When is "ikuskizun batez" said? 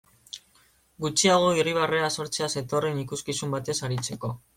3.03-3.77